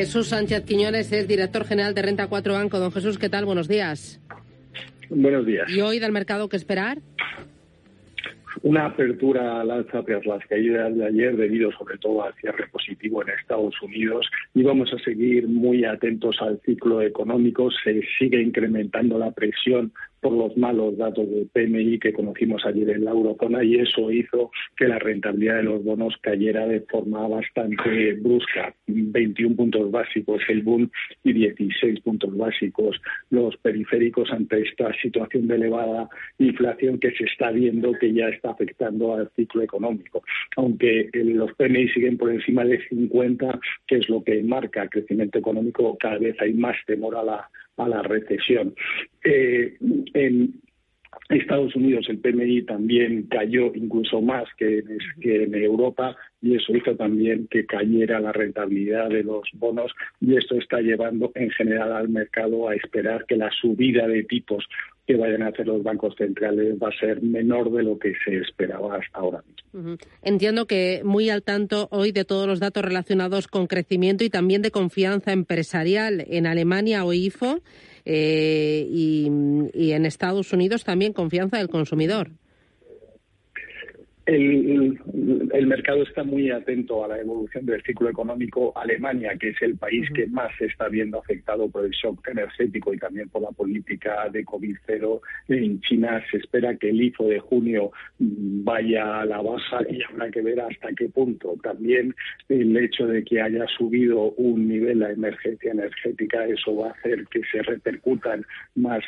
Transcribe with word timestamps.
Jesús 0.00 0.28
Sánchez 0.28 0.64
Quiñones 0.64 1.12
es 1.12 1.28
director 1.28 1.66
general 1.66 1.92
de 1.92 2.00
Renta 2.00 2.26
4 2.26 2.54
Banco. 2.54 2.78
Don 2.78 2.90
Jesús, 2.90 3.18
¿qué 3.18 3.28
tal? 3.28 3.44
Buenos 3.44 3.68
días. 3.68 4.18
Buenos 5.10 5.44
días. 5.44 5.68
¿Y 5.68 5.82
hoy 5.82 5.98
del 5.98 6.10
mercado 6.10 6.48
qué 6.48 6.56
esperar? 6.56 7.00
Una 8.62 8.86
apertura 8.86 9.60
al 9.60 9.70
alza 9.70 10.02
tras 10.02 10.24
las 10.24 10.42
caídas 10.46 10.96
de 10.96 11.06
ayer 11.06 11.36
debido 11.36 11.70
sobre 11.72 11.98
todo 11.98 12.24
al 12.24 12.32
cierre 12.36 12.66
positivo 12.68 13.20
en 13.20 13.28
Estados 13.28 13.74
Unidos 13.82 14.26
y 14.54 14.62
vamos 14.62 14.90
a 14.94 15.04
seguir 15.04 15.46
muy 15.46 15.84
atentos 15.84 16.38
al 16.40 16.58
ciclo 16.64 17.02
económico. 17.02 17.68
Se 17.84 18.00
sigue 18.18 18.40
incrementando 18.40 19.18
la 19.18 19.32
presión 19.32 19.92
por 20.20 20.32
los 20.32 20.56
malos 20.56 20.96
datos 20.96 21.28
del 21.30 21.48
PMI 21.48 21.98
que 21.98 22.12
conocimos 22.12 22.64
ayer 22.66 22.90
en 22.90 23.04
la 23.04 23.12
eurozona 23.12 23.64
y 23.64 23.76
eso 23.76 24.10
hizo 24.10 24.50
que 24.76 24.88
la 24.88 24.98
rentabilidad 24.98 25.56
de 25.56 25.62
los 25.64 25.84
bonos 25.84 26.14
cayera 26.20 26.66
de 26.66 26.80
forma 26.82 27.26
bastante 27.28 28.14
brusca. 28.14 28.74
21 28.86 29.56
puntos 29.56 29.90
básicos 29.90 30.42
el 30.48 30.62
boom 30.62 30.90
y 31.24 31.32
16 31.32 32.00
puntos 32.00 32.36
básicos 32.36 33.00
los 33.30 33.56
periféricos 33.58 34.30
ante 34.32 34.62
esta 34.62 34.92
situación 35.00 35.48
de 35.48 35.56
elevada 35.56 36.08
inflación 36.38 36.98
que 36.98 37.12
se 37.12 37.24
está 37.24 37.50
viendo 37.50 37.92
que 37.92 38.12
ya 38.12 38.28
está 38.28 38.50
afectando 38.50 39.14
al 39.14 39.30
ciclo 39.36 39.62
económico. 39.62 40.22
Aunque 40.56 41.10
los 41.12 41.52
PMI 41.54 41.88
siguen 41.90 42.16
por 42.18 42.30
encima 42.30 42.64
de 42.64 42.86
50, 42.88 43.58
que 43.86 43.96
es 43.96 44.08
lo 44.08 44.22
que 44.22 44.42
marca 44.42 44.88
crecimiento 44.88 45.38
económico, 45.38 45.96
cada 45.98 46.18
vez 46.18 46.36
hay 46.40 46.52
más 46.52 46.76
temor 46.86 47.16
a 47.16 47.24
la 47.24 47.50
a 47.84 47.88
la 47.88 48.02
recesión. 48.02 48.74
Eh, 49.24 49.76
en 50.14 50.60
Estados 51.28 51.74
Unidos 51.76 52.06
el 52.08 52.18
PMI 52.18 52.62
también 52.62 53.24
cayó 53.24 53.72
incluso 53.74 54.20
más 54.20 54.48
que 54.56 54.82
en, 55.20 55.54
Europa 55.54 56.16
y 56.42 56.56
eso 56.56 56.74
hizo 56.74 56.96
también 56.96 57.46
que 57.48 57.66
cayera 57.66 58.20
la 58.20 58.32
rentabilidad 58.32 59.08
de 59.08 59.22
los 59.22 59.48
bonos 59.54 59.92
y 60.20 60.36
esto 60.36 60.56
está 60.56 60.80
llevando 60.80 61.30
en 61.34 61.50
general 61.50 61.92
al 61.92 62.08
mercado 62.08 62.68
a 62.68 62.74
esperar 62.74 63.26
que 63.26 63.36
la 63.36 63.50
subida 63.50 64.08
de 64.08 64.24
tipos 64.24 64.66
que 65.06 65.16
vayan 65.16 65.42
a 65.42 65.48
hacer 65.48 65.66
los 65.66 65.82
bancos 65.82 66.14
centrales 66.16 66.76
va 66.82 66.88
a 66.88 66.98
ser 66.98 67.22
menor 67.22 67.70
de 67.72 67.82
lo 67.82 67.98
que 67.98 68.12
se 68.24 68.38
esperaba 68.38 68.96
hasta 68.96 69.18
ahora 69.18 69.42
mismo. 69.42 69.59
Entiendo 70.22 70.66
que 70.66 71.02
muy 71.04 71.30
al 71.30 71.42
tanto 71.42 71.88
hoy 71.90 72.12
de 72.12 72.24
todos 72.24 72.46
los 72.46 72.60
datos 72.60 72.84
relacionados 72.84 73.48
con 73.48 73.66
crecimiento 73.66 74.24
y 74.24 74.30
también 74.30 74.62
de 74.62 74.70
confianza 74.70 75.32
empresarial 75.32 76.24
en 76.28 76.46
Alemania 76.46 77.04
o 77.04 77.12
IFO 77.12 77.60
eh, 78.04 78.86
y 78.88 79.92
en 79.92 80.06
Estados 80.06 80.52
Unidos 80.52 80.84
también 80.84 81.12
confianza 81.12 81.58
del 81.58 81.68
consumidor. 81.68 82.30
El, 84.30 85.66
mercado 85.66 86.02
está 86.02 86.22
muy 86.24 86.50
atento 86.50 87.04
a 87.04 87.08
la 87.08 87.18
evolución 87.18 87.66
del 87.66 87.82
ciclo 87.82 88.08
económico. 88.08 88.72
Alemania, 88.76 89.36
que 89.38 89.50
es 89.50 89.62
el 89.62 89.76
país 89.76 90.08
que 90.14 90.26
más 90.28 90.50
se 90.58 90.66
está 90.66 90.88
viendo 90.88 91.18
afectado 91.18 91.68
por 91.68 91.84
el 91.84 91.90
shock 91.90 92.26
energético 92.28 92.94
y 92.94 92.98
también 92.98 93.28
por 93.28 93.42
la 93.42 93.50
política 93.50 94.28
de 94.30 94.44
COVID-0. 94.44 95.20
En 95.48 95.80
China 95.80 96.22
se 96.30 96.38
espera 96.38 96.76
que 96.76 96.90
el 96.90 97.02
IFO 97.02 97.28
de 97.28 97.40
junio 97.40 97.90
vaya 98.18 99.20
a 99.20 99.26
la 99.26 99.40
baja 99.42 99.80
y 99.88 100.02
habrá 100.02 100.30
que 100.30 100.42
ver 100.42 100.60
hasta 100.60 100.92
qué 100.92 101.08
punto. 101.08 101.56
También 101.62 102.14
el 102.48 102.76
hecho 102.76 103.06
de 103.06 103.24
que 103.24 103.40
haya 103.40 103.66
subido 103.78 104.32
un 104.32 104.68
nivel 104.68 105.00
la 105.00 105.10
emergencia 105.10 105.72
energética, 105.72 106.46
eso 106.46 106.76
va 106.76 106.88
a 106.88 106.92
hacer 106.92 107.26
que 107.28 107.40
se 107.50 107.62
repercutan 107.62 108.44
más 108.74 109.02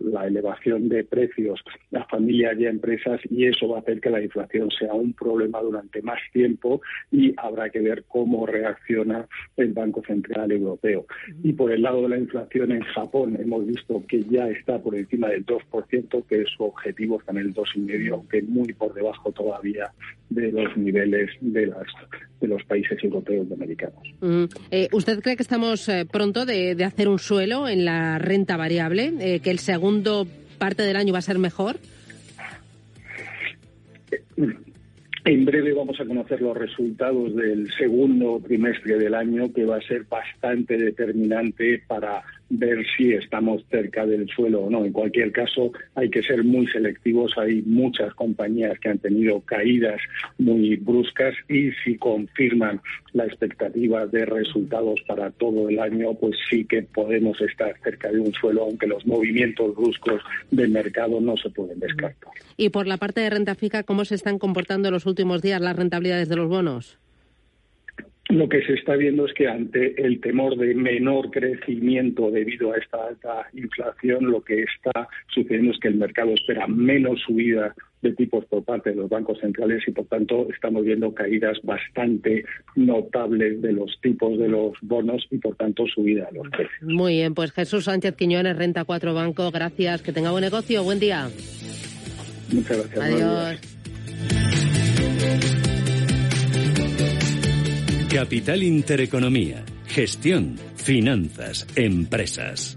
la 0.00 0.26
elevación 0.26 0.88
de 0.88 1.04
precios 1.04 1.62
a 1.94 2.04
familias 2.04 2.58
y 2.58 2.66
a 2.66 2.70
empresas 2.70 3.20
y 3.30 3.46
eso 3.46 3.68
va 3.68 3.78
a 3.78 3.80
hacer 3.80 4.00
que 4.00 4.10
la 4.10 4.22
inflación 4.22 4.61
sea 4.70 4.94
un 4.94 5.12
problema 5.12 5.60
durante 5.60 6.02
más 6.02 6.18
tiempo 6.32 6.80
y 7.10 7.34
habrá 7.36 7.70
que 7.70 7.80
ver 7.80 8.04
cómo 8.08 8.46
reacciona 8.46 9.26
el 9.56 9.72
Banco 9.72 10.02
Central 10.06 10.52
Europeo. 10.52 11.06
Y 11.42 11.52
por 11.52 11.72
el 11.72 11.82
lado 11.82 12.02
de 12.02 12.08
la 12.08 12.18
inflación 12.18 12.72
en 12.72 12.82
Japón 12.82 13.36
hemos 13.40 13.66
visto 13.66 14.02
que 14.08 14.22
ya 14.24 14.48
está 14.48 14.78
por 14.80 14.94
encima 14.94 15.28
del 15.28 15.44
2%, 15.44 16.24
que 16.26 16.44
su 16.56 16.64
objetivo 16.64 17.20
está 17.20 17.32
en 17.32 17.38
el 17.38 17.54
2,5%, 17.54 18.12
aunque 18.12 18.42
muy 18.42 18.72
por 18.72 18.94
debajo 18.94 19.32
todavía 19.32 19.92
de 20.30 20.52
los 20.52 20.76
niveles 20.76 21.30
de, 21.40 21.66
las, 21.66 21.86
de 22.40 22.48
los 22.48 22.62
países 22.64 23.02
europeos 23.02 23.46
y 23.50 23.54
americanos. 23.54 24.02
Eh, 24.70 24.88
¿Usted 24.92 25.20
cree 25.20 25.36
que 25.36 25.42
estamos 25.42 25.88
eh, 25.88 26.06
pronto 26.10 26.46
de, 26.46 26.76
hacer 26.84 27.08
un 27.08 27.18
suelo 27.18 27.68
en 27.68 27.84
la 27.84 28.18
renta 28.18 28.56
variable? 28.56 29.12
Eh, 29.20 29.40
¿Que 29.40 29.50
el 29.50 29.58
segundo 29.58 30.26
parte 30.58 30.82
del 30.82 30.96
año 30.96 31.12
va 31.12 31.18
a 31.18 31.22
ser 31.22 31.38
mejor? 31.38 31.76
En 35.24 35.44
breve 35.44 35.72
vamos 35.72 36.00
a 36.00 36.04
conocer 36.04 36.42
los 36.42 36.56
resultados 36.56 37.36
del 37.36 37.72
segundo 37.78 38.40
trimestre 38.44 38.98
del 38.98 39.14
año, 39.14 39.52
que 39.52 39.64
va 39.64 39.76
a 39.76 39.82
ser 39.82 40.04
bastante 40.04 40.76
determinante 40.76 41.80
para 41.86 42.24
ver 42.52 42.84
si 42.96 43.14
estamos 43.14 43.64
cerca 43.70 44.04
del 44.06 44.28
suelo 44.28 44.64
o 44.64 44.70
no. 44.70 44.84
En 44.84 44.92
cualquier 44.92 45.32
caso, 45.32 45.72
hay 45.94 46.10
que 46.10 46.22
ser 46.22 46.44
muy 46.44 46.66
selectivos. 46.66 47.36
Hay 47.38 47.62
muchas 47.62 48.12
compañías 48.14 48.78
que 48.78 48.90
han 48.90 48.98
tenido 48.98 49.40
caídas 49.40 50.00
muy 50.38 50.76
bruscas 50.76 51.34
y 51.48 51.70
si 51.82 51.96
confirman 51.96 52.80
la 53.14 53.24
expectativa 53.24 54.06
de 54.06 54.26
resultados 54.26 55.00
para 55.06 55.30
todo 55.30 55.68
el 55.68 55.78
año, 55.78 56.14
pues 56.14 56.36
sí 56.50 56.64
que 56.64 56.82
podemos 56.82 57.40
estar 57.40 57.74
cerca 57.82 58.10
de 58.10 58.20
un 58.20 58.32
suelo, 58.34 58.64
aunque 58.64 58.86
los 58.86 59.06
movimientos 59.06 59.74
bruscos 59.74 60.20
del 60.50 60.70
mercado 60.70 61.20
no 61.20 61.36
se 61.38 61.48
pueden 61.50 61.80
descartar. 61.80 62.32
Y 62.56 62.68
por 62.68 62.86
la 62.86 62.98
parte 62.98 63.22
de 63.22 63.30
renta 63.30 63.54
fija, 63.54 63.82
¿cómo 63.82 64.04
se 64.04 64.14
están 64.14 64.38
comportando 64.38 64.88
en 64.88 64.94
los 64.94 65.06
últimos 65.06 65.40
días 65.40 65.60
las 65.60 65.76
rentabilidades 65.76 66.28
de 66.28 66.36
los 66.36 66.48
bonos? 66.48 67.01
Lo 68.32 68.48
que 68.48 68.62
se 68.62 68.72
está 68.72 68.96
viendo 68.96 69.26
es 69.26 69.34
que 69.34 69.46
ante 69.46 70.02
el 70.02 70.20
temor 70.20 70.56
de 70.56 70.74
menor 70.74 71.30
crecimiento 71.30 72.30
debido 72.30 72.72
a 72.72 72.78
esta 72.78 73.08
alta 73.08 73.48
inflación, 73.52 74.30
lo 74.30 74.42
que 74.42 74.62
está 74.62 75.08
sucediendo 75.28 75.72
es 75.72 75.78
que 75.78 75.88
el 75.88 75.96
mercado 75.96 76.32
espera 76.32 76.66
menos 76.66 77.20
subida 77.20 77.74
de 78.00 78.12
tipos 78.14 78.44
por 78.46 78.64
parte 78.64 78.90
de 78.90 78.96
los 78.96 79.10
bancos 79.10 79.38
centrales 79.38 79.82
y, 79.86 79.92
por 79.92 80.06
tanto, 80.06 80.48
estamos 80.52 80.82
viendo 80.82 81.14
caídas 81.14 81.58
bastante 81.62 82.44
notables 82.74 83.60
de 83.60 83.72
los 83.72 84.00
tipos 84.00 84.38
de 84.38 84.48
los 84.48 84.72
bonos 84.80 85.24
y, 85.30 85.36
por 85.38 85.54
tanto, 85.56 85.86
subida 85.86 86.26
de 86.32 86.38
los 86.38 86.48
precios. 86.48 86.82
Muy 86.82 87.14
bien, 87.14 87.34
pues 87.34 87.52
Jesús 87.52 87.84
Sánchez 87.84 88.16
Quiñones, 88.16 88.56
Renta 88.56 88.84
4 88.84 89.14
Banco, 89.14 89.50
gracias, 89.50 90.02
que 90.02 90.12
tenga 90.12 90.30
buen 90.30 90.42
negocio, 90.42 90.82
buen 90.82 90.98
día. 90.98 91.28
Muchas 92.50 92.78
gracias. 92.78 92.98
Adiós. 92.98 93.81
Capital 98.12 98.62
Intereconomía, 98.62 99.64
gestión, 99.86 100.58
finanzas, 100.76 101.66
empresas. 101.76 102.76